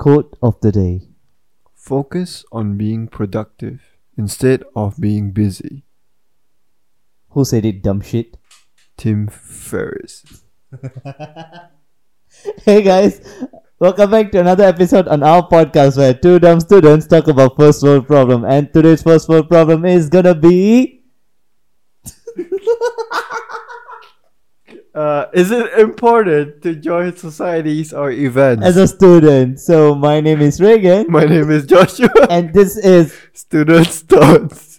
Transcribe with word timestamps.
Quote 0.00 0.34
of 0.40 0.58
the 0.62 0.72
day. 0.72 1.08
Focus 1.74 2.46
on 2.50 2.78
being 2.78 3.06
productive 3.06 3.82
instead 4.16 4.64
of 4.74 4.98
being 4.98 5.30
busy. 5.30 5.84
Who 7.36 7.44
said 7.44 7.66
it, 7.66 7.82
dumb 7.82 8.00
shit? 8.00 8.38
Tim 8.96 9.28
Ferriss. 9.28 10.24
Hey 12.64 12.80
guys, 12.80 13.20
welcome 13.78 14.10
back 14.10 14.32
to 14.32 14.40
another 14.40 14.64
episode 14.64 15.06
on 15.06 15.22
our 15.22 15.46
podcast 15.46 15.98
where 15.98 16.14
two 16.14 16.38
dumb 16.38 16.60
students 16.60 17.06
talk 17.06 17.28
about 17.28 17.58
first 17.58 17.82
world 17.82 18.06
problem. 18.06 18.46
And 18.46 18.72
today's 18.72 19.02
first 19.02 19.28
world 19.28 19.50
problem 19.50 19.84
is 19.84 20.08
gonna 20.08 20.34
be. 20.34 21.02
Uh, 24.94 25.26
is 25.32 25.50
it 25.52 25.72
important 25.78 26.62
to 26.62 26.74
join 26.74 27.16
societies 27.16 27.92
or 27.92 28.10
events? 28.10 28.64
As 28.66 28.76
a 28.76 28.88
student. 28.88 29.60
So 29.60 29.94
my 29.94 30.20
name 30.20 30.40
is 30.40 30.60
Reagan, 30.60 31.06
My 31.08 31.24
name 31.24 31.50
is 31.50 31.64
Joshua. 31.66 32.10
and 32.28 32.52
this 32.52 32.76
is. 32.76 33.14
Students' 33.32 34.00
thoughts. 34.00 34.69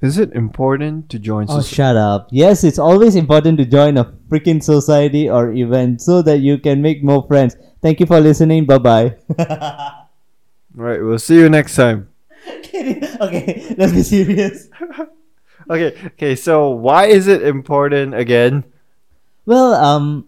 Is 0.00 0.16
it 0.16 0.32
important 0.32 1.10
to 1.10 1.18
join 1.18 1.46
Oh, 1.50 1.60
shut 1.60 1.96
up. 1.96 2.28
Yes, 2.30 2.64
it's 2.64 2.78
always 2.78 3.16
important 3.16 3.58
to 3.58 3.66
join 3.66 3.98
a 3.98 4.04
freaking 4.28 4.62
society 4.62 5.28
or 5.28 5.52
event 5.52 6.00
so 6.00 6.22
that 6.22 6.38
you 6.40 6.56
can 6.56 6.80
make 6.80 7.04
more 7.04 7.26
friends. 7.26 7.56
Thank 7.82 8.00
you 8.00 8.06
for 8.06 8.18
listening. 8.18 8.64
Bye 8.64 8.78
bye. 8.78 9.16
right, 10.74 11.02
we'll 11.02 11.18
see 11.18 11.36
you 11.36 11.50
next 11.50 11.76
time. 11.76 12.08
okay, 12.48 13.74
let's 13.76 13.92
be 13.92 14.02
serious. 14.02 14.68
Okay, 15.68 15.94
okay. 16.16 16.34
So 16.34 16.70
why 16.70 17.06
is 17.06 17.28
it 17.28 17.42
important 17.42 18.14
again? 18.14 18.64
Well, 19.46 19.74
um, 19.74 20.26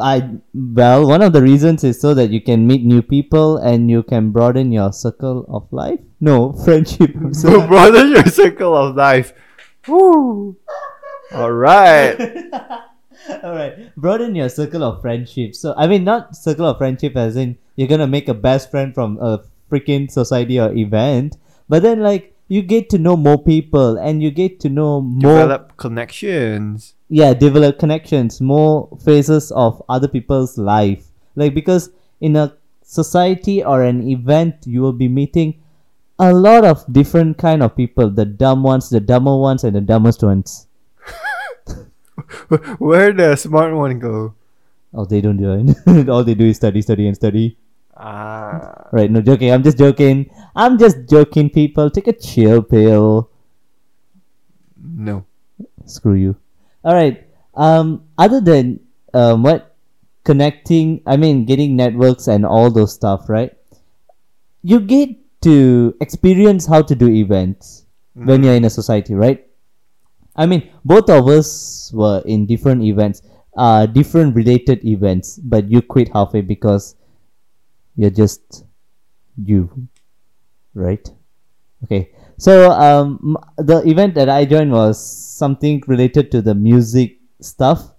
I 0.00 0.30
well, 0.54 1.06
one 1.06 1.22
of 1.22 1.32
the 1.32 1.42
reasons 1.42 1.84
is 1.84 2.00
so 2.00 2.14
that 2.14 2.30
you 2.30 2.40
can 2.40 2.66
meet 2.66 2.84
new 2.84 3.02
people 3.02 3.58
and 3.58 3.90
you 3.90 4.02
can 4.02 4.30
broaden 4.30 4.72
your 4.72 4.92
circle 4.92 5.44
of 5.48 5.66
life. 5.72 6.00
No, 6.20 6.52
friendship. 6.64 7.14
So 7.32 7.66
broaden 7.66 8.10
your 8.10 8.26
circle 8.26 8.76
of 8.76 8.96
life. 8.96 9.32
Woo. 9.86 10.56
All 11.32 11.52
right. 11.52 12.16
All 13.42 13.52
right, 13.52 13.94
broaden 13.96 14.34
your 14.34 14.48
circle 14.48 14.82
of 14.82 15.02
friendship. 15.02 15.54
So 15.54 15.74
I 15.76 15.86
mean, 15.86 16.04
not 16.04 16.36
circle 16.36 16.66
of 16.66 16.78
friendship 16.78 17.16
as 17.16 17.36
in 17.36 17.58
you're 17.76 17.88
gonna 17.88 18.06
make 18.06 18.28
a 18.28 18.34
best 18.34 18.70
friend 18.70 18.94
from 18.94 19.18
a 19.20 19.44
freaking 19.70 20.10
society 20.10 20.58
or 20.58 20.72
event, 20.72 21.36
but 21.68 21.82
then 21.82 22.00
like 22.00 22.34
you 22.48 22.62
get 22.62 22.88
to 22.90 22.98
know 22.98 23.16
more 23.16 23.42
people 23.42 23.96
and 23.98 24.22
you 24.22 24.30
get 24.30 24.60
to 24.60 24.68
know 24.68 25.00
more 25.00 25.44
Develop 25.44 25.76
connections. 25.76 26.94
Yeah 27.08 27.32
develop 27.34 27.78
connections 27.78 28.40
more 28.40 28.88
phases 29.04 29.50
of 29.52 29.82
other 29.88 30.08
people's 30.08 30.58
life. 30.58 31.06
Like 31.36 31.54
because 31.54 31.90
in 32.20 32.36
a 32.36 32.54
society 32.82 33.64
or 33.64 33.82
an 33.82 34.02
event 34.08 34.56
you 34.66 34.82
will 34.82 34.92
be 34.92 35.08
meeting 35.08 35.60
a 36.18 36.32
lot 36.32 36.64
of 36.64 36.84
different 36.92 37.38
kind 37.38 37.62
of 37.62 37.76
people 37.76 38.10
the 38.10 38.24
dumb 38.24 38.62
ones 38.62 38.90
the 38.90 39.00
dumber 39.00 39.36
ones 39.36 39.64
and 39.64 39.74
the 39.76 39.80
dumbest 39.80 40.22
ones. 40.22 40.66
Where 42.78 43.12
the 43.12 43.36
smart 43.36 43.74
one 43.74 43.98
go? 43.98 44.34
oh 44.94 45.04
they 45.04 45.20
don't 45.20 45.36
do 45.36 45.52
it 45.52 46.08
all 46.08 46.24
they 46.24 46.34
do 46.34 46.46
is 46.46 46.56
study 46.56 46.82
study 46.82 47.06
and 47.06 47.16
study. 47.16 47.56
Ah. 48.00 48.86
right 48.92 49.10
no 49.10 49.20
joking 49.20 49.50
i'm 49.52 49.62
just 49.62 49.78
joking. 49.78 50.30
I'm 50.54 50.76
just 50.76 51.08
joking 51.08 51.50
people. 51.50 51.88
Take 51.88 52.08
a 52.08 52.12
chill 52.12 52.62
pill. 52.62 53.30
No. 54.82 55.24
screw 55.86 56.14
you 56.14 56.36
all 56.84 56.94
right 56.94 57.26
um 57.54 58.04
other 58.16 58.40
than 58.40 58.80
um 59.14 59.42
what 59.42 59.74
connecting 60.24 61.00
i 61.06 61.16
mean 61.16 61.44
getting 61.44 61.74
networks 61.76 62.28
and 62.28 62.44
all 62.44 62.70
those 62.70 62.92
stuff 62.92 63.28
right? 63.28 63.52
You 64.62 64.80
get 64.80 65.10
to 65.42 65.94
experience 66.00 66.66
how 66.66 66.82
to 66.82 66.94
do 66.94 67.08
events 67.08 67.86
when 68.14 68.42
you're 68.42 68.54
in 68.54 68.64
a 68.64 68.70
society 68.70 69.14
right? 69.14 69.46
I 70.36 70.46
mean 70.46 70.70
both 70.84 71.08
of 71.08 71.28
us 71.28 71.90
were 71.94 72.22
in 72.26 72.46
different 72.46 72.82
events 72.82 73.22
uh 73.56 73.86
different 73.86 74.36
related 74.36 74.84
events 74.84 75.38
but 75.38 75.70
you 75.70 75.80
quit 75.80 76.10
halfway 76.12 76.42
because 76.42 76.94
you're 77.96 78.10
just 78.10 78.64
you 79.42 79.88
right? 80.74 81.08
Okay 81.84 82.10
so 82.38 82.70
um 82.70 83.36
the 83.56 83.82
event 83.86 84.14
that 84.14 84.28
i 84.28 84.44
joined 84.44 84.70
was 84.72 84.98
something 84.98 85.82
related 85.86 86.30
to 86.30 86.40
the 86.40 86.54
music 86.54 87.18
stuff. 87.40 87.92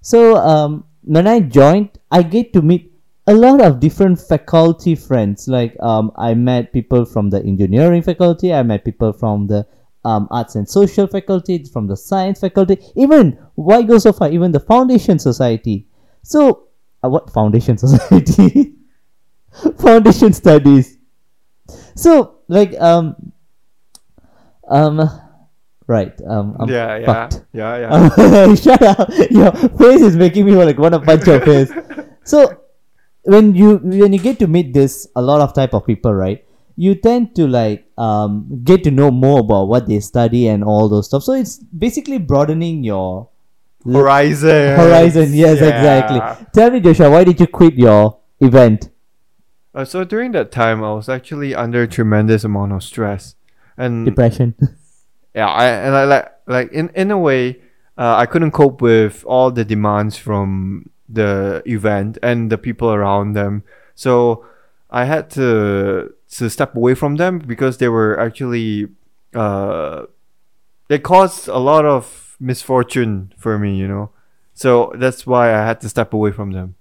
So 0.00 0.36
um 0.36 0.84
when 1.02 1.26
i 1.26 1.40
joined 1.40 1.98
i 2.10 2.22
get 2.22 2.52
to 2.54 2.62
meet 2.62 2.92
a 3.26 3.34
lot 3.34 3.60
of 3.60 3.80
different 3.80 4.20
faculty 4.20 4.94
friends. 4.94 5.48
Like 5.48 5.76
um 5.80 6.12
i 6.16 6.34
met 6.34 6.72
people 6.72 7.04
from 7.04 7.30
the 7.30 7.42
engineering 7.42 8.02
faculty 8.02 8.52
i 8.52 8.62
met 8.62 8.84
people 8.84 9.12
from 9.12 9.46
the 9.46 9.66
um, 10.06 10.28
arts 10.30 10.54
and 10.54 10.68
social 10.68 11.06
faculty 11.06 11.64
from 11.64 11.86
the 11.86 11.96
science 11.96 12.40
faculty 12.40 12.76
even 12.94 13.38
why 13.54 13.80
go 13.80 13.96
so 13.96 14.12
far 14.12 14.30
even 14.30 14.52
the 14.52 14.60
foundation 14.60 15.18
society. 15.18 15.86
So 16.22 16.68
uh, 17.02 17.08
what 17.08 17.30
foundation 17.30 17.78
society? 17.86 18.74
Foundation 19.78 20.32
studies. 20.32 20.98
So 21.96 22.40
like 22.48 22.74
um 22.80 23.32
um 24.68 25.00
right 25.86 26.12
um 26.26 26.56
I'm 26.58 26.68
yeah, 26.68 26.96
yeah, 26.96 27.06
fucked. 27.06 27.44
yeah, 27.52 27.78
yeah. 27.78 28.44
Um, 28.44 28.56
shut 28.64 28.82
up. 28.82 29.08
Your 29.30 29.52
face 29.52 30.00
is 30.00 30.16
making 30.16 30.46
me 30.46 30.52
like 30.56 30.78
want 30.78 30.94
to 30.94 31.00
punch 31.00 31.26
your 31.26 31.40
face. 31.40 31.70
So 32.24 32.56
when 33.24 33.54
you 33.54 33.76
when 33.84 34.12
you 34.14 34.18
get 34.18 34.38
to 34.38 34.46
meet 34.46 34.72
this 34.72 35.06
a 35.14 35.20
lot 35.20 35.42
of 35.42 35.52
type 35.54 35.74
of 35.74 35.84
people 35.86 36.14
right 36.14 36.42
you 36.76 36.94
tend 36.94 37.36
to 37.36 37.46
like 37.46 37.84
um 37.98 38.60
get 38.64 38.82
to 38.84 38.90
know 38.90 39.10
more 39.10 39.40
about 39.40 39.68
what 39.68 39.86
they 39.86 40.00
study 40.00 40.48
and 40.48 40.64
all 40.64 40.88
those 40.88 41.06
stuff. 41.06 41.22
So 41.22 41.34
it's 41.34 41.58
basically 41.58 42.16
broadening 42.18 42.82
your 42.82 43.28
Horizon. 43.84 44.76
horizon. 44.76 45.34
Yes 45.34 45.60
exactly. 45.60 46.46
Tell 46.54 46.70
me 46.70 46.80
joshua 46.80 47.10
why 47.10 47.24
did 47.24 47.38
you 47.38 47.46
quit 47.46 47.74
your 47.74 48.18
event? 48.40 48.88
Uh, 49.74 49.84
so 49.84 50.04
during 50.04 50.32
that 50.32 50.50
time, 50.52 50.82
I 50.84 50.94
was 50.94 51.08
actually 51.08 51.54
under 51.54 51.84
tremendous 51.86 52.44
amount 52.44 52.72
of 52.72 52.82
stress, 52.82 53.34
and 53.76 54.06
depression 54.06 54.54
yeah, 55.34 55.48
I 55.48 55.66
and 55.66 55.94
I 55.94 56.04
like 56.04 56.32
like 56.46 56.72
in 56.72 56.90
in 56.94 57.10
a 57.10 57.18
way, 57.18 57.60
uh, 57.98 58.16
I 58.16 58.26
couldn't 58.26 58.52
cope 58.52 58.80
with 58.80 59.24
all 59.26 59.50
the 59.50 59.64
demands 59.64 60.16
from 60.16 60.90
the 61.08 61.62
event 61.66 62.18
and 62.22 62.50
the 62.50 62.58
people 62.58 62.90
around 62.90 63.32
them. 63.34 63.64
So 63.94 64.46
I 64.90 65.04
had 65.04 65.30
to 65.30 66.14
to 66.38 66.48
step 66.48 66.76
away 66.76 66.94
from 66.94 67.16
them 67.16 67.40
because 67.40 67.78
they 67.78 67.88
were 67.88 68.18
actually 68.18 68.88
uh 69.34 70.04
they 70.88 70.98
caused 70.98 71.48
a 71.48 71.58
lot 71.58 71.84
of 71.84 72.36
misfortune 72.38 73.32
for 73.36 73.58
me, 73.58 73.76
you 73.76 73.88
know. 73.88 74.10
So 74.54 74.92
that's 74.94 75.26
why 75.26 75.52
I 75.52 75.66
had 75.66 75.80
to 75.80 75.88
step 75.88 76.12
away 76.12 76.30
from 76.30 76.52
them. 76.52 76.76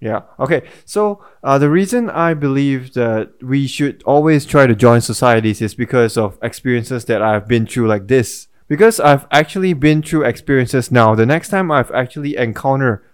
Yeah. 0.00 0.22
Okay. 0.38 0.68
So 0.84 1.24
uh, 1.42 1.58
the 1.58 1.70
reason 1.70 2.10
I 2.10 2.34
believe 2.34 2.94
that 2.94 3.32
we 3.42 3.66
should 3.66 4.02
always 4.04 4.44
try 4.44 4.66
to 4.66 4.74
join 4.74 5.00
societies 5.00 5.62
is 5.62 5.74
because 5.74 6.16
of 6.16 6.38
experiences 6.42 7.06
that 7.06 7.22
I've 7.22 7.48
been 7.48 7.66
through 7.66 7.88
like 7.88 8.06
this. 8.06 8.48
Because 8.68 9.00
I've 9.00 9.26
actually 9.30 9.72
been 9.74 10.02
through 10.02 10.24
experiences 10.24 10.90
now. 10.90 11.14
The 11.14 11.24
next 11.24 11.48
time 11.48 11.70
I've 11.70 11.90
actually 11.92 12.36
encounter 12.36 13.04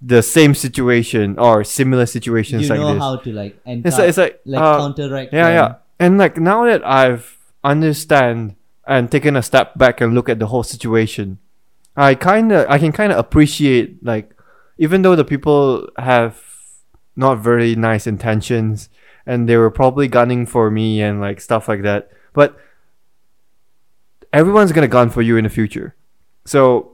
the 0.00 0.22
same 0.22 0.54
situation 0.54 1.38
or 1.38 1.64
similar 1.64 2.06
situations 2.06 2.62
you 2.62 2.68
like 2.68 2.78
know 2.78 2.94
this. 2.94 3.02
how 3.02 3.16
to 3.16 3.32
like 3.32 3.60
and 3.66 3.84
it's 3.84 3.98
like, 3.98 4.08
it's 4.08 4.18
like, 4.18 4.40
like 4.44 4.62
uh, 4.62 4.78
counteract 4.78 5.32
yeah, 5.32 5.44
them. 5.44 5.54
yeah. 5.54 5.74
And 5.98 6.18
like 6.18 6.36
now 6.36 6.64
that 6.66 6.86
I've 6.86 7.36
understand 7.64 8.54
and 8.86 9.10
taken 9.10 9.34
a 9.34 9.42
step 9.42 9.76
back 9.76 10.00
and 10.00 10.14
look 10.14 10.28
at 10.28 10.38
the 10.38 10.46
whole 10.46 10.62
situation, 10.62 11.38
I 11.96 12.14
kind 12.14 12.52
of 12.52 12.68
I 12.70 12.78
can 12.78 12.92
kind 12.92 13.10
of 13.10 13.18
appreciate 13.18 14.04
like 14.04 14.37
even 14.78 15.02
though 15.02 15.16
the 15.16 15.24
people 15.24 15.88
have 15.98 16.40
not 17.16 17.38
very 17.38 17.74
nice 17.74 18.06
intentions 18.06 18.88
and 19.26 19.48
they 19.48 19.56
were 19.56 19.70
probably 19.70 20.08
gunning 20.08 20.46
for 20.46 20.70
me 20.70 21.02
and 21.02 21.20
like 21.20 21.40
stuff 21.40 21.68
like 21.68 21.82
that, 21.82 22.10
but 22.32 22.56
everyone's 24.32 24.72
gonna 24.72 24.88
gun 24.88 25.10
for 25.10 25.20
you 25.20 25.36
in 25.36 25.44
the 25.44 25.50
future. 25.50 25.94
So 26.46 26.92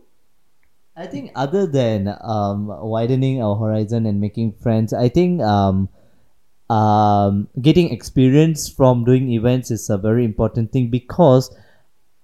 I 0.97 1.07
think 1.07 1.31
other 1.37 1.67
than 1.67 2.17
um 2.23 2.67
widening 2.67 3.43
our 3.43 3.55
horizon 3.55 4.07
and 4.07 4.21
making 4.21 4.53
friends, 4.53 4.93
I 4.93 5.09
think 5.09 5.43
um 5.43 5.89
um 6.71 7.49
getting 7.61 7.93
experience 7.93 8.69
from 8.69 9.05
doing 9.05 9.31
events 9.31 9.71
is 9.71 9.91
a 9.91 9.99
very 9.99 10.25
important 10.25 10.73
thing 10.73 10.89
because 10.89 11.55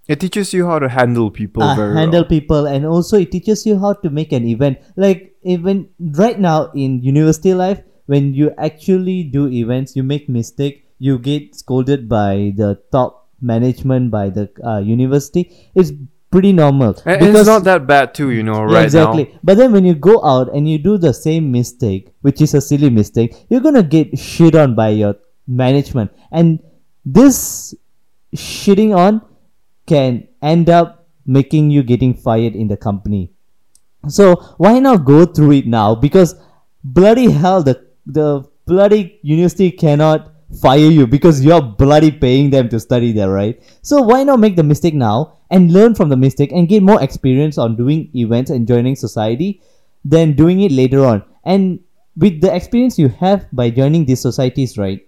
it 0.08 0.18
teaches 0.18 0.52
you 0.54 0.66
how 0.66 0.78
to 0.78 0.88
handle 0.88 1.30
people 1.30 1.62
uh, 1.62 1.76
very 1.76 1.94
handle 1.94 2.22
well. 2.22 2.28
people 2.28 2.66
and 2.66 2.86
also 2.86 3.18
it 3.18 3.30
teaches 3.30 3.66
you 3.66 3.78
how 3.78 3.92
to 3.92 4.08
make 4.08 4.32
an 4.32 4.46
event 4.46 4.78
like 4.96 5.29
even 5.42 5.88
right 6.16 6.38
now 6.38 6.70
in 6.74 7.02
university 7.02 7.54
life 7.54 7.82
when 8.06 8.34
you 8.34 8.52
actually 8.58 9.22
do 9.24 9.48
events 9.48 9.96
you 9.96 10.02
make 10.02 10.28
mistake 10.28 10.86
you 10.98 11.18
get 11.18 11.54
scolded 11.54 12.08
by 12.08 12.52
the 12.56 12.78
top 12.92 13.28
management 13.40 14.10
by 14.10 14.28
the 14.28 14.50
uh, 14.64 14.78
university 14.78 15.70
it's 15.74 15.92
pretty 16.30 16.52
normal. 16.52 16.96
And, 17.04 17.22
and 17.22 17.36
it's 17.36 17.46
not 17.46 17.64
that 17.64 17.86
bad 17.86 18.14
too, 18.14 18.30
you 18.30 18.42
know, 18.42 18.62
right 18.62 18.84
exactly. 18.84 19.24
now. 19.24 19.38
But 19.42 19.56
then 19.56 19.72
when 19.72 19.84
you 19.84 19.94
go 19.94 20.24
out 20.24 20.54
and 20.54 20.68
you 20.68 20.78
do 20.78 20.96
the 20.96 21.12
same 21.12 21.50
mistake, 21.50 22.12
which 22.22 22.40
is 22.40 22.54
a 22.54 22.60
silly 22.60 22.90
mistake, 22.90 23.34
you're 23.48 23.60
gonna 23.60 23.82
get 23.82 24.18
shit 24.18 24.54
on 24.54 24.74
by 24.74 24.90
your 24.90 25.16
management, 25.46 26.12
and 26.30 26.60
this 27.04 27.74
shitting 28.34 28.96
on 28.96 29.22
can 29.86 30.28
end 30.42 30.70
up 30.70 31.08
making 31.26 31.70
you 31.70 31.82
getting 31.82 32.14
fired 32.14 32.54
in 32.54 32.68
the 32.68 32.76
company. 32.76 33.32
So 34.08 34.36
why 34.56 34.78
not 34.78 35.04
go 35.04 35.26
through 35.26 35.52
it 35.52 35.66
now? 35.66 35.94
Because 35.94 36.34
bloody 36.84 37.30
hell, 37.30 37.62
the 37.62 37.86
the 38.06 38.44
bloody 38.66 39.18
university 39.22 39.70
cannot 39.70 40.32
fire 40.60 40.78
you 40.78 41.06
because 41.06 41.44
you're 41.44 41.62
bloody 41.62 42.10
paying 42.10 42.50
them 42.50 42.68
to 42.70 42.80
study 42.80 43.12
there, 43.12 43.30
right? 43.30 43.62
So 43.82 44.02
why 44.02 44.24
not 44.24 44.40
make 44.40 44.56
the 44.56 44.62
mistake 44.62 44.94
now 44.94 45.38
and 45.50 45.72
learn 45.72 45.94
from 45.94 46.08
the 46.08 46.16
mistake 46.16 46.52
and 46.52 46.68
get 46.68 46.82
more 46.82 47.02
experience 47.02 47.58
on 47.58 47.76
doing 47.76 48.10
events 48.14 48.50
and 48.50 48.66
joining 48.66 48.96
society 48.96 49.60
than 50.04 50.32
doing 50.34 50.60
it 50.62 50.72
later 50.72 51.04
on. 51.04 51.22
And 51.44 51.80
with 52.16 52.40
the 52.40 52.54
experience 52.54 52.98
you 52.98 53.08
have 53.08 53.46
by 53.52 53.70
joining 53.70 54.06
these 54.06 54.20
societies, 54.20 54.76
right? 54.76 55.06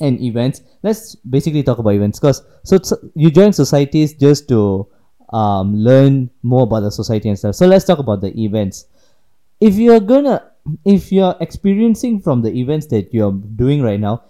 and 0.00 0.20
events. 0.20 0.62
Let's 0.82 1.14
basically 1.16 1.62
talk 1.62 1.78
about 1.78 1.90
events 1.90 2.18
because 2.18 2.42
so, 2.64 2.78
so 2.82 2.96
you 3.14 3.30
join 3.30 3.52
societies 3.52 4.14
just 4.14 4.48
to 4.48 4.88
um, 5.32 5.74
learn 5.76 6.30
more 6.42 6.62
about 6.62 6.80
the 6.80 6.90
society 6.90 7.28
and 7.28 7.38
stuff. 7.38 7.54
So 7.54 7.66
let's 7.66 7.84
talk 7.84 7.98
about 7.98 8.20
the 8.20 8.32
events. 8.38 8.86
If 9.60 9.76
you're 9.76 10.00
gonna, 10.00 10.52
if 10.84 11.12
you're 11.12 11.36
experiencing 11.40 12.20
from 12.20 12.42
the 12.42 12.50
events 12.52 12.86
that 12.86 13.12
you're 13.14 13.32
doing 13.32 13.82
right 13.82 14.00
now, 14.00 14.22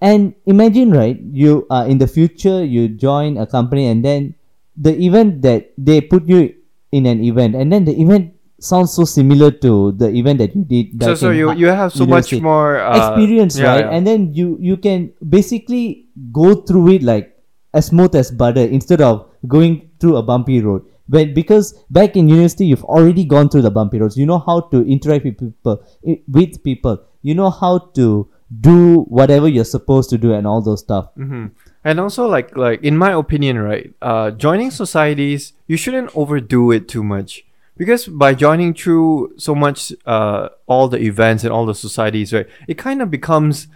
and 0.00 0.34
imagine 0.46 0.90
right, 0.92 1.18
you 1.20 1.66
uh, 1.70 1.86
in 1.88 1.98
the 1.98 2.06
future 2.06 2.64
you 2.64 2.88
join 2.88 3.38
a 3.38 3.46
company 3.46 3.86
and 3.86 4.04
then 4.04 4.34
the 4.76 4.92
event 5.00 5.42
that 5.42 5.72
they 5.78 6.00
put 6.00 6.28
you 6.28 6.54
in 6.92 7.06
an 7.06 7.22
event 7.24 7.54
and 7.54 7.72
then 7.72 7.84
the 7.84 7.94
event 8.00 8.34
sounds 8.60 8.92
so 8.92 9.04
similar 9.04 9.50
to 9.50 9.92
the 9.92 10.08
event 10.10 10.38
that 10.38 10.54
you 10.54 10.64
did. 10.64 11.02
So 11.02 11.14
so 11.14 11.30
you 11.30 11.52
you 11.52 11.66
have 11.66 11.92
so 11.92 12.06
much 12.06 12.32
more 12.40 12.80
uh, 12.80 12.96
experience 12.96 13.58
yeah, 13.58 13.66
right 13.66 13.84
yeah. 13.84 13.96
and 13.96 14.06
then 14.06 14.32
you 14.32 14.56
you 14.60 14.76
can 14.76 15.12
basically 15.20 16.06
go 16.32 16.54
through 16.54 17.00
it 17.00 17.02
like 17.02 17.34
as 17.72 17.86
smooth 17.86 18.14
as 18.14 18.30
butter 18.30 18.62
instead 18.62 19.00
of 19.00 19.28
going 19.46 19.90
through 20.00 20.16
a 20.16 20.22
bumpy 20.22 20.60
road. 20.60 20.84
But 21.08 21.34
because 21.34 21.74
back 21.90 22.16
in 22.16 22.28
university 22.28 22.66
you've 22.66 22.84
already 22.84 23.24
gone 23.24 23.48
through 23.48 23.62
the 23.62 23.70
bumpy 23.70 23.98
roads. 23.98 24.16
You 24.16 24.26
know 24.26 24.38
how 24.38 24.60
to 24.60 24.86
interact 24.86 25.24
with 25.24 25.38
people 25.38 25.84
with 26.28 26.62
people. 26.62 27.02
You 27.22 27.34
know 27.34 27.50
how 27.50 27.78
to 27.94 28.28
do 28.60 29.00
whatever 29.02 29.48
you're 29.48 29.64
supposed 29.64 30.10
to 30.10 30.18
do 30.18 30.32
and 30.32 30.46
all 30.46 30.62
those 30.62 30.80
stuff. 30.80 31.08
Hmm 31.14 31.46
And 31.84 32.00
also, 32.00 32.26
like, 32.26 32.56
like 32.56 32.82
in 32.82 32.96
my 32.96 33.12
opinion, 33.12 33.58
right, 33.58 33.92
uh, 34.00 34.30
joining 34.30 34.70
societies, 34.70 35.52
you 35.66 35.76
shouldn't 35.76 36.16
overdo 36.16 36.70
it 36.70 36.88
too 36.88 37.04
much. 37.04 37.44
Because 37.76 38.06
by 38.06 38.34
joining 38.34 38.72
through 38.72 39.34
so 39.36 39.54
much, 39.54 39.92
uh, 40.06 40.48
all 40.66 40.88
the 40.88 40.98
events 40.98 41.44
and 41.44 41.52
all 41.52 41.66
the 41.66 41.74
societies, 41.74 42.32
right, 42.32 42.46
it 42.68 42.78
kind 42.78 43.02
of 43.02 43.10
becomes 43.10 43.68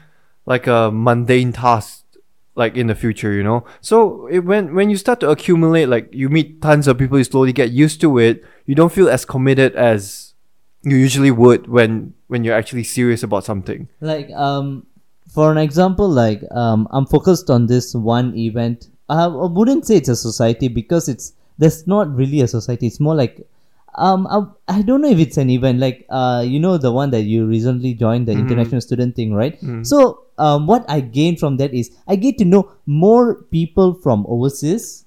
like 0.46 0.66
a 0.66 0.90
mundane 0.90 1.52
task, 1.52 2.04
like 2.58 2.76
in 2.76 2.88
the 2.88 2.94
future, 2.94 3.32
you 3.32 3.42
know. 3.42 3.64
So 3.80 4.26
it, 4.26 4.40
when 4.40 4.74
when 4.74 4.90
you 4.90 4.96
start 4.98 5.20
to 5.20 5.30
accumulate, 5.30 5.86
like 5.86 6.10
you 6.12 6.28
meet 6.28 6.60
tons 6.60 6.88
of 6.88 6.98
people, 6.98 7.16
you 7.16 7.24
slowly 7.24 7.52
get 7.54 7.70
used 7.70 8.00
to 8.02 8.18
it. 8.18 8.44
You 8.66 8.74
don't 8.74 8.92
feel 8.92 9.08
as 9.08 9.24
committed 9.24 9.74
as 9.76 10.34
you 10.82 10.96
usually 10.96 11.30
would 11.30 11.68
when 11.68 12.14
when 12.26 12.44
you're 12.44 12.54
actually 12.58 12.84
serious 12.84 13.22
about 13.22 13.44
something. 13.44 13.88
like 14.00 14.30
um 14.32 14.86
for 15.32 15.50
an 15.52 15.58
example 15.58 16.08
like 16.08 16.40
um 16.52 16.86
i'm 16.90 17.04
focused 17.04 17.50
on 17.50 17.66
this 17.66 17.94
one 17.94 18.34
event 18.36 18.88
i, 19.08 19.24
I 19.24 19.46
wouldn't 19.46 19.86
say 19.86 19.96
it's 19.96 20.08
a 20.08 20.16
society 20.16 20.68
because 20.68 21.08
it's 21.08 21.32
there's 21.58 21.86
not 21.86 22.14
really 22.14 22.40
a 22.40 22.48
society 22.48 22.86
it's 22.86 23.00
more 23.00 23.14
like 23.14 23.46
um 23.98 24.26
I, 24.26 24.78
I 24.78 24.82
don't 24.82 25.00
know 25.02 25.08
if 25.10 25.18
it's 25.18 25.36
an 25.36 25.50
event 25.50 25.78
like 25.80 26.06
uh 26.08 26.44
you 26.46 26.60
know 26.60 26.78
the 26.78 26.92
one 26.92 27.10
that 27.10 27.22
you 27.22 27.46
recently 27.46 27.94
joined 27.94 28.26
the 28.28 28.32
international 28.46 28.80
student 28.80 29.16
thing 29.16 29.34
right? 29.34 29.58
So 29.82 30.24
um 30.38 30.66
what 30.66 30.84
i 30.88 31.00
gain 31.00 31.36
from 31.36 31.56
that 31.58 31.74
is 31.74 31.90
i 32.06 32.14
get 32.14 32.38
to 32.38 32.44
know 32.44 32.70
more 32.86 33.42
people 33.50 33.92
from 33.94 34.24
overseas 34.28 35.04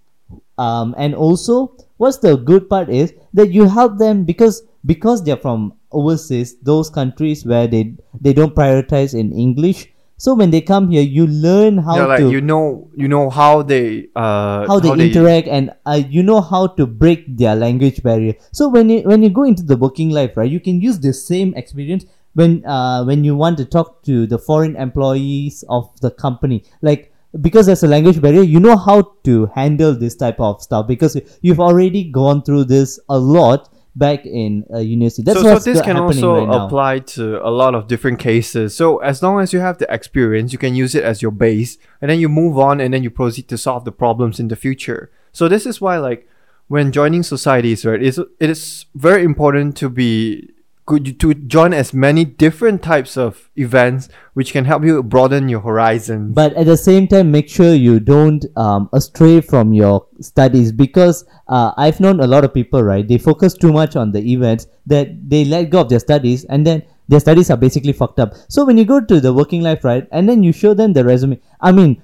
um, 0.57 0.93
and 0.97 1.15
also 1.15 1.73
what's 1.97 2.17
the 2.17 2.35
good 2.35 2.69
part 2.69 2.89
is 2.89 3.13
that 3.33 3.51
you 3.51 3.67
help 3.67 3.97
them 3.97 4.25
because 4.25 4.63
because 4.85 5.23
they're 5.23 5.37
from 5.37 5.73
overseas 5.91 6.55
those 6.61 6.89
countries 6.89 7.45
where 7.45 7.67
they 7.67 7.93
they 8.19 8.33
don't 8.33 8.55
prioritize 8.55 9.13
in 9.17 9.31
english 9.31 9.90
so 10.21 10.35
when 10.35 10.51
they 10.51 10.61
come 10.61 10.87
here 10.91 11.01
you 11.01 11.25
learn 11.25 11.79
how 11.79 11.95
yeah, 11.95 12.05
like 12.05 12.19
to 12.19 12.29
you 12.29 12.41
know, 12.41 12.87
you 12.95 13.07
know 13.07 13.27
how 13.31 13.63
they 13.63 14.07
uh 14.15 14.67
how 14.67 14.79
they 14.79 14.91
interact 15.05 15.47
and 15.47 15.73
uh, 15.87 15.99
you 16.07 16.21
know 16.21 16.39
how 16.39 16.67
to 16.67 16.85
break 16.85 17.25
their 17.37 17.55
language 17.55 18.03
barrier. 18.03 18.35
So 18.51 18.69
when 18.69 18.91
you 18.91 19.01
when 19.01 19.23
you 19.23 19.31
go 19.31 19.43
into 19.43 19.63
the 19.63 19.75
working 19.75 20.11
life 20.11 20.37
right 20.37 20.49
you 20.49 20.59
can 20.59 20.79
use 20.79 20.99
the 20.99 21.11
same 21.11 21.55
experience 21.55 22.05
when 22.33 22.63
uh 22.67 23.03
when 23.03 23.23
you 23.23 23.35
want 23.35 23.57
to 23.57 23.65
talk 23.65 24.03
to 24.03 24.27
the 24.27 24.37
foreign 24.37 24.75
employees 24.75 25.63
of 25.69 25.89
the 26.01 26.11
company. 26.11 26.65
Like 26.83 27.11
because 27.41 27.65
there's 27.65 27.81
a 27.81 27.87
language 27.87 28.21
barrier 28.21 28.43
you 28.43 28.59
know 28.59 28.77
how 28.77 29.01
to 29.23 29.47
handle 29.55 29.95
this 29.95 30.15
type 30.15 30.39
of 30.39 30.61
stuff 30.61 30.85
because 30.87 31.19
you've 31.41 31.61
already 31.61 32.03
gone 32.03 32.43
through 32.43 32.65
this 32.65 32.99
a 33.09 33.17
lot 33.17 33.69
back 33.93 34.25
in 34.25 34.63
uh, 34.73 34.77
university 34.77 35.21
that's 35.21 35.41
so, 35.41 35.59
so 35.59 35.71
this 35.71 35.81
can 35.81 35.97
also 35.97 36.45
right 36.45 36.63
apply 36.63 36.99
to 36.99 37.45
a 37.45 37.51
lot 37.51 37.75
of 37.75 37.87
different 37.87 38.19
cases. 38.19 38.75
So 38.75 38.99
as 38.99 39.21
long 39.21 39.41
as 39.41 39.51
you 39.51 39.59
have 39.59 39.79
the 39.79 39.93
experience, 39.93 40.53
you 40.53 40.59
can 40.59 40.75
use 40.75 40.95
it 40.95 41.03
as 41.03 41.21
your 41.21 41.31
base, 41.31 41.77
and 42.01 42.09
then 42.09 42.19
you 42.19 42.29
move 42.29 42.57
on, 42.57 42.79
and 42.79 42.93
then 42.93 43.03
you 43.03 43.09
proceed 43.09 43.47
to 43.49 43.57
solve 43.57 43.83
the 43.83 43.91
problems 43.91 44.39
in 44.39 44.47
the 44.47 44.55
future. 44.55 45.11
So 45.33 45.47
this 45.47 45.65
is 45.65 45.81
why, 45.81 45.97
like, 45.97 46.27
when 46.67 46.93
joining 46.93 47.23
societies, 47.23 47.85
right, 47.85 48.01
it's, 48.01 48.17
it 48.17 48.49
is 48.49 48.85
very 48.95 49.23
important 49.23 49.75
to 49.77 49.89
be 49.89 50.49
good 50.91 51.17
to 51.21 51.33
join 51.33 51.73
as 51.73 51.93
many 51.93 52.25
different 52.25 52.83
types 52.83 53.15
of 53.15 53.49
events, 53.55 54.09
which 54.33 54.51
can 54.51 54.65
help 54.65 54.83
you 54.83 55.01
broaden 55.01 55.47
your 55.47 55.61
horizons. 55.61 56.35
but 56.35 56.53
at 56.61 56.65
the 56.65 56.75
same 56.75 57.07
time 57.07 57.31
make 57.31 57.47
sure 57.57 57.73
you 57.73 57.99
don't 57.99 58.45
um, 58.57 58.89
astray 58.91 59.39
from 59.39 59.71
your 59.73 60.05
studies 60.19 60.73
because 60.83 61.23
uh, 61.47 61.71
i've 61.77 62.01
known 62.05 62.19
a 62.19 62.27
lot 62.33 62.43
of 62.47 62.53
people 62.53 62.83
right 62.83 63.07
they 63.07 63.17
focus 63.29 63.53
too 63.53 63.71
much 63.77 63.95
on 63.95 64.11
the 64.11 64.21
events 64.33 64.67
that 64.93 65.13
they 65.29 65.45
let 65.53 65.69
go 65.69 65.81
of 65.85 65.89
their 65.93 66.03
studies 66.07 66.43
and 66.55 66.67
then 66.67 66.83
their 67.07 67.19
studies 67.19 67.49
are 67.49 67.57
basically 67.57 67.91
fucked 67.91 68.19
up. 68.19 68.35
So 68.47 68.65
when 68.65 68.77
you 68.77 68.85
go 68.85 69.01
to 69.01 69.19
the 69.19 69.33
working 69.33 69.61
life 69.61 69.83
right 69.83 70.07
and 70.11 70.29
then 70.29 70.43
you 70.43 70.53
show 70.59 70.73
them 70.73 70.93
the 70.93 71.03
resume 71.03 71.39
i 71.69 71.71
mean 71.79 71.97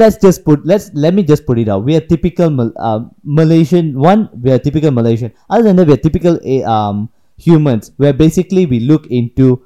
let's 0.00 0.16
just 0.24 0.44
put 0.44 0.64
let's 0.72 0.90
let 0.94 1.14
me 1.14 1.22
just 1.34 1.46
put 1.46 1.58
it 1.58 1.68
out. 1.68 1.84
We 1.84 1.94
are 1.96 2.00
typical 2.14 2.72
uh, 2.76 3.00
malaysian 3.24 3.94
one 4.08 4.28
we 4.48 4.52
are 4.56 4.58
typical 4.58 4.90
malaysian. 4.90 5.32
Other 5.50 5.64
than 5.64 5.76
that 5.76 5.86
we 5.86 5.94
are 5.94 6.04
typical 6.08 6.42
um, 6.78 7.08
humans 7.38 7.92
where 7.96 8.12
basically 8.12 8.66
we 8.66 8.80
look 8.80 9.06
into 9.06 9.64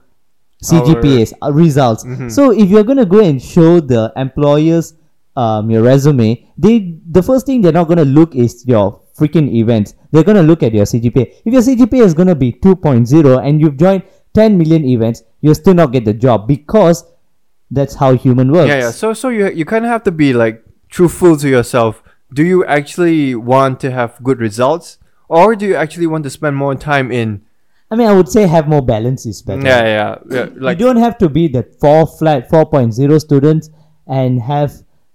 CGPAs 0.63 1.33
uh, 1.43 1.53
results. 1.53 2.05
So 2.35 2.53
if 2.53 2.69
you're 2.71 2.85
gonna 2.85 3.05
go 3.07 3.21
and 3.21 3.43
show 3.43 3.81
the 3.81 4.13
employers 4.17 4.95
um, 5.35 5.71
your 5.71 5.83
resume, 5.83 6.49
they 6.57 6.99
the 7.11 7.23
first 7.23 7.47
thing 7.47 7.61
they're 7.63 7.73
not 7.73 7.89
gonna 7.89 8.05
look 8.05 8.37
is 8.37 8.65
your 8.67 9.01
freaking 9.19 9.53
events. 9.53 9.95
They're 10.13 10.23
gonna 10.23 10.43
look 10.43 10.63
at 10.63 10.73
your 10.73 10.85
CGPA. 10.85 11.35
If 11.45 11.53
your 11.53 11.63
CGPA 11.63 12.03
is 12.05 12.15
gonna 12.15 12.35
be 12.37 12.53
2.0 12.53 13.45
and 13.45 13.61
you've 13.61 13.77
joined 13.77 14.05
10 14.35 14.57
million 14.57 14.85
events, 14.85 15.23
you'll 15.41 15.55
still 15.55 15.75
not 15.75 15.93
get 15.93 16.05
the 16.05 16.15
job 16.15 16.47
because 16.47 17.05
that's 17.71 17.95
how 17.95 18.15
human 18.15 18.53
works. 18.53 18.69
Yeah, 18.69 18.79
yeah. 18.79 18.91
So 18.91 19.15
so 19.15 19.31
you 19.31 19.51
you 19.51 19.65
kind 19.65 19.85
of 19.85 19.91
have 19.91 20.05
to 20.05 20.13
be 20.13 20.33
like 20.33 20.63
truthful 20.91 21.37
to 21.39 21.49
yourself. 21.49 22.03
Do 22.33 22.45
you 22.45 22.65
actually 22.65 23.35
want 23.35 23.81
to 23.81 23.91
have 23.91 24.23
good 24.23 24.39
results, 24.39 24.99
or 25.29 25.57
do 25.57 25.67
you 25.67 25.75
actually 25.75 26.07
want 26.07 26.25
to 26.25 26.31
spend 26.31 26.57
more 26.57 26.75
time 26.77 27.11
in? 27.11 27.43
I 27.93 27.95
mean, 27.95 28.09
I 28.09 28.15
would 28.15 28.31
say 28.31 28.47
have 28.47 28.69
more 28.69 28.81
balance 28.81 29.27
is 29.27 29.43
better. 29.43 29.61
Yeah, 29.61 29.85
yeah, 29.85 30.19
yeah. 30.31 30.49
Like 30.57 30.81
you 30.81 30.87
don't 30.87 30.97
have 30.97 31.19
to 31.19 31.29
be 31.29 31.47
the 31.47 31.63
four 31.79 32.07
flat 32.07 32.49
4.0 32.49 33.21
students 33.21 33.69
and 34.07 34.41
have 34.41 34.73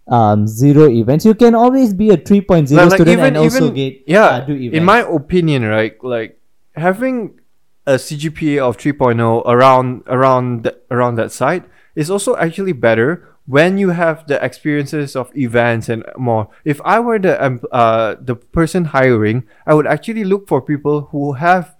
um, 0.07 0.45
zero 0.45 0.87
events. 0.87 1.25
You 1.25 1.33
can 1.33 1.55
always 1.55 1.91
be 1.91 2.11
a 2.11 2.17
3.0 2.17 2.69
like, 2.69 2.91
student 2.91 3.09
even 3.09 3.25
and 3.25 3.37
also 3.37 3.63
even 3.63 3.73
get 3.73 4.03
yeah. 4.05 4.25
uh, 4.25 4.39
do 4.41 4.53
events. 4.53 4.77
in 4.77 4.85
my 4.85 4.99
opinion, 4.99 5.63
right? 5.65 5.95
Like 6.03 6.39
having 6.75 7.39
a 7.87 7.93
CGPA 7.93 8.59
of 8.59 8.77
3.0 8.77 9.41
around 9.47 10.03
around 10.05 10.65
th- 10.65 10.75
around 10.91 11.15
that 11.15 11.31
side 11.31 11.63
is 11.95 12.11
also 12.11 12.35
actually 12.35 12.73
better 12.73 13.27
when 13.47 13.79
you 13.79 13.89
have 13.89 14.27
the 14.27 14.37
experiences 14.45 15.15
of 15.15 15.35
events 15.35 15.89
and 15.89 16.03
more. 16.15 16.49
If 16.63 16.79
I 16.85 16.99
were 16.99 17.17
the 17.17 17.43
um, 17.43 17.61
uh 17.71 18.17
the 18.21 18.35
person 18.35 18.85
hiring, 18.85 19.45
I 19.65 19.73
would 19.73 19.87
actually 19.87 20.25
look 20.25 20.47
for 20.47 20.61
people 20.61 21.09
who 21.09 21.33
have 21.33 21.76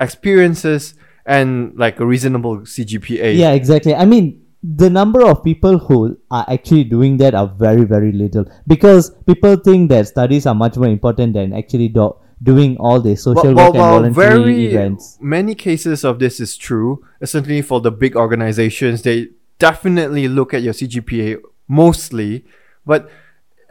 experiences 0.00 0.94
and 1.26 1.72
like 1.76 2.00
a 2.00 2.06
reasonable 2.06 2.58
CGPA. 2.60 3.36
yeah, 3.36 3.52
exactly. 3.52 3.94
I 3.94 4.04
mean, 4.06 4.42
the 4.62 4.90
number 4.90 5.24
of 5.26 5.42
people 5.44 5.78
who 5.78 6.18
are 6.30 6.44
actually 6.48 6.84
doing 6.84 7.16
that 7.18 7.34
are 7.34 7.46
very, 7.46 7.84
very 7.84 8.12
little 8.12 8.44
because 8.66 9.10
people 9.26 9.56
think 9.56 9.88
that 9.90 10.06
studies 10.08 10.46
are 10.46 10.54
much 10.54 10.76
more 10.76 10.88
important 10.88 11.34
than 11.34 11.52
actually 11.52 11.88
do- 11.88 12.16
doing 12.42 12.76
all 12.78 13.00
the 13.00 13.16
social 13.16 13.54
Well, 13.54 13.66
work 13.66 13.74
well, 13.74 14.04
and 14.04 14.14
voluntary 14.14 14.42
very 14.42 14.66
events. 14.66 15.18
many 15.20 15.54
cases 15.54 16.04
of 16.04 16.18
this 16.18 16.40
is 16.40 16.56
true. 16.56 17.04
Certainly 17.22 17.62
for 17.62 17.80
the 17.80 17.90
big 17.90 18.16
organizations, 18.16 19.02
they 19.02 19.28
definitely 19.58 20.26
look 20.28 20.52
at 20.54 20.62
your 20.62 20.72
CGPA 20.74 21.38
mostly. 21.68 22.44
But 22.86 23.10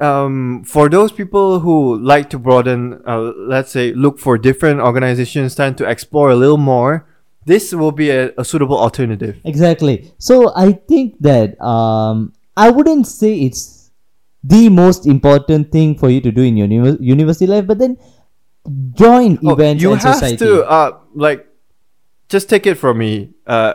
um, 0.02 0.64
for 0.64 0.90
those 0.90 1.12
people 1.12 1.60
who 1.60 1.98
like 2.00 2.30
to 2.32 2.40
broaden, 2.40 3.02
uh, 3.06 3.20
let's 3.36 3.72
say, 3.72 3.94
look 3.94 4.20
for 4.20 4.38
different 4.38 4.80
organizations, 4.80 5.56
tend 5.56 5.78
to 5.78 5.86
explore 5.90 6.30
a 6.32 6.36
little 6.36 6.58
more, 6.58 7.06
this 7.46 7.74
will 7.74 7.92
be 7.92 8.10
a, 8.10 8.32
a 8.38 8.46
suitable 8.46 8.78
alternative. 8.78 9.40
Exactly. 9.44 10.12
So 10.18 10.54
I 10.56 10.74
think 10.74 11.16
that 11.22 11.60
um, 11.62 12.34
I 12.56 12.70
wouldn't 12.70 13.08
say 13.08 13.40
it's 13.42 13.92
the 14.44 14.70
most 14.70 15.06
important 15.06 15.72
thing 15.72 15.98
for 15.98 16.10
you 16.10 16.22
to 16.22 16.32
do 16.32 16.42
in 16.44 16.56
your 16.58 16.68
uni- 16.68 16.98
university 17.02 17.48
life, 17.48 17.68
but 17.68 17.78
then 17.80 17.98
join 18.94 19.40
Oh, 19.44 19.54
events 19.54 19.82
you 19.84 19.92
and 19.92 20.02
have 20.02 20.16
society. 20.16 20.38
to, 20.38 20.64
uh, 20.64 20.98
like, 21.16 21.48
just 22.30 22.48
take 22.50 22.66
it 22.68 22.76
from 22.76 23.00
me. 23.00 23.32
Uh, 23.48 23.74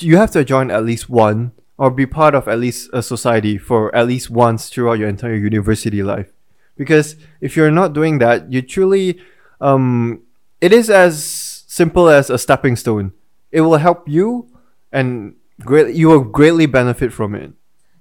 you 0.00 0.16
have 0.16 0.30
to 0.32 0.44
join 0.44 0.70
at 0.70 0.84
least 0.84 1.08
one 1.08 1.52
or 1.80 1.90
be 1.90 2.04
part 2.04 2.34
of 2.34 2.46
at 2.46 2.60
least 2.60 2.90
a 2.92 3.02
society 3.02 3.56
for 3.56 3.92
at 3.96 4.06
least 4.06 4.28
once 4.28 4.68
throughout 4.68 4.98
your 4.98 5.08
entire 5.08 5.34
university 5.34 6.02
life. 6.02 6.30
Because 6.76 7.16
if 7.40 7.56
you're 7.56 7.70
not 7.70 7.94
doing 7.94 8.18
that, 8.18 8.52
you 8.52 8.60
truly, 8.60 9.18
um, 9.62 10.22
it 10.60 10.74
is 10.74 10.90
as 10.90 11.24
simple 11.66 12.10
as 12.10 12.28
a 12.28 12.36
stepping 12.36 12.76
stone. 12.76 13.12
It 13.50 13.62
will 13.62 13.78
help 13.78 14.06
you, 14.06 14.46
and 14.92 15.36
great, 15.64 15.94
you 15.94 16.08
will 16.08 16.20
greatly 16.20 16.66
benefit 16.66 17.14
from 17.14 17.34
it. 17.34 17.50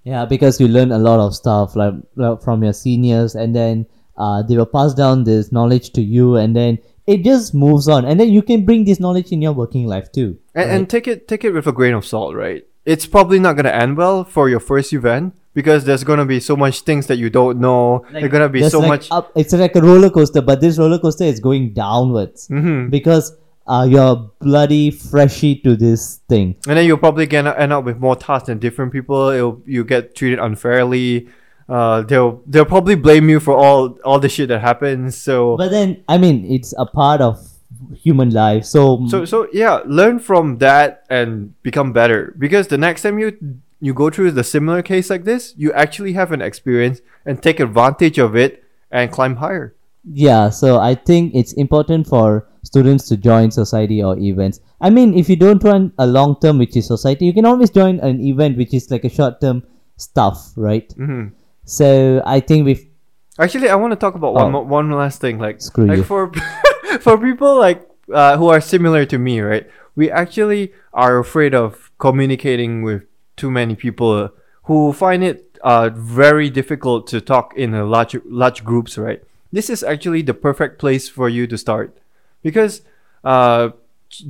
Yeah, 0.04 0.26
because 0.26 0.60
you 0.60 0.68
learn 0.68 0.92
a 0.92 0.98
lot 1.00 1.26
of 1.26 1.34
stuff 1.34 1.78
like, 1.78 1.94
like 2.18 2.42
from 2.42 2.62
your 2.64 2.74
seniors, 2.74 3.34
and 3.34 3.56
then 3.56 3.86
uh, 4.18 4.44
they 4.44 4.58
will 4.58 4.66
pass 4.66 4.94
down 4.94 5.24
this 5.24 5.54
knowledge 5.54 5.92
to 5.94 6.02
you, 6.02 6.36
and 6.36 6.54
then 6.54 6.80
it 7.08 7.24
just 7.24 7.54
moves 7.54 7.88
on, 7.88 8.04
and 8.04 8.20
then 8.20 8.28
you 8.28 8.42
can 8.42 8.66
bring 8.66 8.84
this 8.84 9.00
knowledge 9.00 9.32
in 9.32 9.42
your 9.42 9.54
working 9.54 9.88
life 9.88 10.12
too. 10.12 10.38
And, 10.54 10.68
right? 10.68 10.76
and 10.76 10.90
take 10.90 11.08
it 11.08 11.30
take 11.30 11.46
it 11.46 11.52
with 11.52 11.66
a 11.66 11.72
grain 11.72 11.94
of 11.94 12.06
salt, 12.06 12.36
right? 12.36 12.66
It's 12.86 13.06
probably 13.06 13.40
not 13.40 13.56
gonna 13.56 13.70
end 13.70 13.98
well 13.98 14.24
for 14.24 14.50
your 14.50 14.60
first 14.60 14.94
event 14.94 15.36
because 15.54 15.84
there's 15.86 16.04
gonna 16.04 16.26
be 16.26 16.40
so 16.40 16.56
much 16.56 16.82
things 16.82 17.08
that 17.08 17.18
you 17.18 17.30
don't 17.30 17.60
know. 17.60 18.06
Like, 18.12 18.22
There's 18.22 18.32
gonna 18.32 18.50
be 18.50 18.68
so 18.70 18.80
like 18.80 18.88
much. 18.88 19.08
Up, 19.12 19.32
it's 19.36 19.54
like 19.54 19.76
a 19.76 19.82
roller 19.82 20.10
coaster, 20.10 20.42
but 20.42 20.62
this 20.62 20.78
roller 20.80 20.98
coaster 21.00 21.26
is 21.26 21.40
going 21.40 21.74
downwards 21.74 22.48
Mhm. 22.48 22.90
because 22.90 23.36
uh, 23.68 23.86
you're 23.88 24.32
bloody 24.42 24.90
freshy 24.90 25.56
to 25.58 25.76
this 25.76 26.22
thing. 26.28 26.56
And 26.68 26.76
then 26.78 26.86
you'll 26.88 26.98
probably 26.98 27.28
gonna 27.28 27.54
end 27.58 27.72
up 27.72 27.84
with 27.86 27.98
more 28.00 28.16
tasks 28.16 28.48
than 28.48 28.58
different 28.58 28.92
people. 28.92 29.30
It'll, 29.30 29.62
you 29.66 29.84
get 29.84 30.16
treated 30.16 30.40
unfairly. 30.40 31.28
Uh, 31.68 32.02
they'll 32.02 32.42
they'll 32.48 32.66
probably 32.66 32.96
blame 32.96 33.30
you 33.30 33.40
for 33.40 33.54
all 33.56 33.96
all 34.04 34.18
the 34.20 34.30
shit 34.30 34.48
that 34.50 34.62
happens. 34.62 35.16
So 35.16 35.56
But 35.56 35.70
then, 35.70 36.04
I 36.08 36.18
mean, 36.18 36.46
it's 36.50 36.74
a 36.80 36.86
part 36.88 37.22
of 37.22 37.38
human 38.04 38.30
life. 38.32 38.66
So, 38.66 39.06
so 39.08 39.26
so 39.26 39.48
yeah, 39.54 39.82
learn 39.86 40.20
from 40.20 40.58
that 40.60 41.06
and 41.10 41.54
become 41.64 41.94
better. 41.94 42.34
Because 42.38 42.68
the 42.68 42.78
next 42.78 43.02
time 43.04 43.20
you 43.20 43.38
you 43.80 43.94
go 43.94 44.10
through 44.10 44.32
the 44.32 44.44
similar 44.44 44.82
case 44.82 45.10
like 45.10 45.24
this, 45.24 45.54
you 45.58 45.72
actually 45.74 46.14
have 46.14 46.32
an 46.32 46.42
experience 46.42 47.02
and 47.26 47.42
take 47.42 47.60
advantage 47.60 48.18
of 48.18 48.36
it 48.36 48.64
and 48.92 49.12
climb 49.12 49.36
higher. 49.38 49.74
yeah, 50.12 50.50
so 50.50 50.80
I 50.80 50.96
think 50.96 51.36
it's 51.36 51.54
important 51.54 52.08
for 52.08 52.48
students 52.64 53.08
to 53.10 53.16
join 53.18 53.52
society 53.52 54.02
or 54.04 54.18
events. 54.18 54.60
I 54.82 54.90
mean, 54.90 55.14
if 55.14 55.30
you 55.30 55.36
don't 55.36 55.64
want 55.64 55.94
a 55.98 56.08
long 56.08 56.36
term, 56.42 56.58
which 56.58 56.76
is 56.76 56.88
society, 56.88 57.26
you 57.26 57.34
can 57.34 57.46
always 57.46 57.70
join 57.70 58.00
an 58.00 58.20
event, 58.22 58.58
which 58.58 58.74
is 58.74 58.90
like 58.92 59.04
a 59.06 59.10
short 59.10 59.40
term 59.42 59.64
stuff, 59.98 60.52
right? 60.56 60.92
hmm 60.98 61.28
So 61.66 62.22
I 62.26 62.40
think 62.40 62.66
we've 62.66 62.86
Actually, 63.40 63.70
I 63.70 63.76
want 63.76 63.92
to 63.96 64.00
talk 64.00 64.16
about 64.16 64.36
Oh. 64.36 64.50
one 64.50 64.68
one 64.68 64.92
last 64.92 65.22
thing. 65.22 65.40
Like, 65.40 65.62
Screw 65.62 65.86
like 65.88 65.98
you. 65.98 66.04
for 66.04 66.32
for 67.02 67.18
people 67.18 67.58
like 67.58 67.88
uh, 68.14 68.38
who 68.38 68.48
are 68.48 68.62
similar 68.62 69.06
to 69.06 69.18
me, 69.18 69.40
right? 69.42 69.70
We 69.96 70.10
actually 70.10 70.74
are 70.94 71.20
afraid 71.20 71.54
of 71.54 71.92
communicating 71.98 72.82
with 72.82 73.04
too 73.36 73.52
many 73.52 73.76
people 73.76 74.30
who 74.64 74.94
find 74.94 75.24
it 75.24 75.58
uh, 75.64 75.90
very 75.90 76.50
difficult 76.50 77.08
to 77.08 77.22
talk 77.22 77.54
in 77.56 77.74
a 77.74 77.86
large 77.86 78.16
large 78.26 78.64
groups, 78.64 78.98
right? 78.98 79.22
This 79.52 79.70
is 79.70 79.84
actually 79.84 80.22
the 80.22 80.34
perfect 80.34 80.80
place 80.80 81.10
for 81.10 81.28
you 81.28 81.48
to 81.48 81.58
start 81.58 81.98
because 82.42 82.82
uh, 83.24 83.70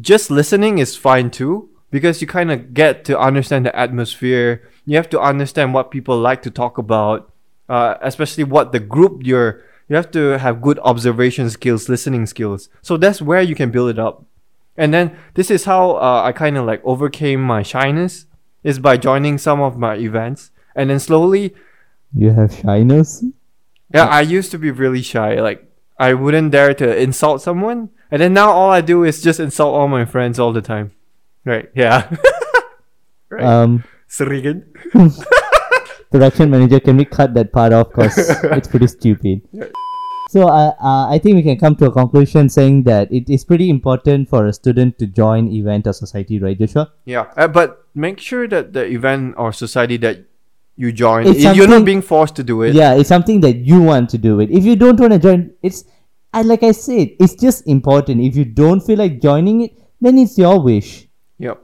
just 0.01 0.31
listening 0.31 0.79
is 0.79 0.95
fine 0.95 1.29
too 1.29 1.69
because 1.91 2.21
you 2.21 2.27
kind 2.27 2.51
of 2.51 2.73
get 2.73 3.05
to 3.05 3.19
understand 3.19 3.65
the 3.65 3.75
atmosphere. 3.75 4.63
You 4.85 4.97
have 4.97 5.09
to 5.09 5.19
understand 5.19 5.73
what 5.73 5.91
people 5.91 6.17
like 6.17 6.41
to 6.43 6.51
talk 6.51 6.77
about, 6.77 7.31
uh, 7.67 7.95
especially 8.01 8.43
what 8.43 8.71
the 8.71 8.79
group 8.79 9.21
you're. 9.23 9.63
You 9.89 9.95
have 9.95 10.11
to 10.11 10.37
have 10.37 10.61
good 10.61 10.79
observation 10.79 11.49
skills, 11.49 11.89
listening 11.89 12.27
skills. 12.27 12.69
So 12.81 12.95
that's 12.95 13.21
where 13.21 13.41
you 13.41 13.55
can 13.55 13.71
build 13.71 13.89
it 13.89 13.99
up. 13.99 14.23
And 14.77 14.93
then 14.93 15.17
this 15.33 15.51
is 15.51 15.65
how 15.65 15.97
uh, 15.97 16.21
I 16.23 16.31
kind 16.31 16.57
of 16.57 16.65
like 16.65 16.81
overcame 16.85 17.41
my 17.41 17.63
shyness 17.63 18.27
is 18.63 18.79
by 18.79 18.97
joining 18.97 19.37
some 19.37 19.59
of 19.61 19.77
my 19.77 19.95
events, 19.95 20.51
and 20.75 20.89
then 20.89 20.99
slowly 20.99 21.53
you 22.13 22.31
have 22.31 22.53
shyness. 22.53 23.23
yeah, 23.93 24.05
I 24.05 24.21
used 24.21 24.51
to 24.51 24.57
be 24.57 24.71
really 24.71 25.01
shy. 25.01 25.41
Like 25.41 25.69
I 25.97 26.13
wouldn't 26.13 26.51
dare 26.51 26.73
to 26.75 26.97
insult 26.97 27.41
someone, 27.41 27.89
and 28.11 28.21
then 28.21 28.33
now 28.33 28.51
all 28.51 28.71
I 28.71 28.81
do 28.81 29.03
is 29.03 29.21
just 29.21 29.39
insult 29.39 29.73
all 29.73 29.87
my 29.87 30.05
friends 30.05 30.39
all 30.39 30.53
the 30.53 30.61
time. 30.61 30.91
Right? 31.43 31.69
Yeah. 31.75 32.15
right. 33.29 33.43
Um, 33.43 33.83
Serigan. 34.07 34.63
production 36.11 36.49
manager, 36.49 36.79
can 36.79 36.97
we 36.97 37.05
cut 37.05 37.33
that 37.33 37.51
part 37.51 37.73
off? 37.73 37.89
Because 37.89 38.17
it's 38.43 38.67
pretty 38.67 38.87
stupid. 38.87 39.41
So 40.29 40.47
uh, 40.47 40.73
uh, 40.79 41.09
I 41.09 41.17
think 41.17 41.35
we 41.35 41.43
can 41.43 41.57
come 41.57 41.75
to 41.77 41.87
a 41.87 41.91
conclusion 41.91 42.49
saying 42.49 42.83
that 42.83 43.11
it 43.11 43.29
is 43.29 43.43
pretty 43.43 43.69
important 43.69 44.29
for 44.29 44.45
a 44.45 44.53
student 44.53 44.99
to 44.99 45.07
join 45.07 45.47
event 45.51 45.87
or 45.87 45.93
society, 45.93 46.39
right, 46.39 46.57
Joshua? 46.57 46.91
Yeah, 47.05 47.31
uh, 47.35 47.47
but 47.47 47.85
make 47.95 48.19
sure 48.19 48.47
that 48.47 48.73
the 48.73 48.85
event 48.85 49.35
or 49.37 49.51
society 49.51 49.97
that 49.97 50.25
you 50.75 50.91
join, 50.91 51.27
It's 51.27 51.43
y- 51.43 51.53
you're 51.53 51.67
not 51.67 51.83
being 51.83 52.01
forced 52.01 52.35
to 52.35 52.43
do 52.43 52.61
it. 52.61 52.75
Yeah, 52.75 52.93
it's 52.93 53.09
something 53.09 53.41
that 53.41 53.57
you 53.57 53.81
want 53.81 54.09
to 54.11 54.17
do 54.17 54.39
it. 54.39 54.51
If 54.51 54.63
you 54.63 54.75
don't 54.75 54.99
want 54.99 55.13
to 55.13 55.19
join, 55.19 55.51
it's 55.61 55.83
I 56.31 56.43
like 56.43 56.61
I 56.63 56.71
said, 56.71 57.09
it's 57.19 57.33
just 57.33 57.67
important. 57.67 58.21
If 58.21 58.35
you 58.35 58.45
don't 58.45 58.81
feel 58.81 58.97
like 58.99 59.19
joining 59.19 59.61
it, 59.61 59.77
then 59.99 60.17
it's 60.17 60.37
your 60.37 60.61
wish. 60.61 61.07
Yep. 61.39 61.59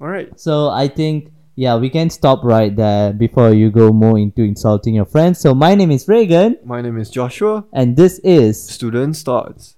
All 0.00 0.08
right. 0.08 0.38
So 0.38 0.68
I 0.68 0.88
think 0.88 1.31
yeah, 1.54 1.76
we 1.76 1.90
can 1.90 2.08
stop 2.10 2.42
right 2.42 2.74
there 2.74 3.12
before 3.12 3.52
you 3.52 3.70
go 3.70 3.92
more 3.92 4.18
into 4.18 4.42
insulting 4.42 4.94
your 4.94 5.04
friends. 5.04 5.38
So 5.38 5.54
my 5.54 5.74
name 5.74 5.90
is 5.90 6.08
Reagan. 6.08 6.58
My 6.64 6.80
name 6.80 6.98
is 6.98 7.10
Joshua. 7.10 7.64
And 7.72 7.96
this 7.96 8.18
is 8.20 8.62
Students' 8.62 9.22
Thoughts. 9.22 9.76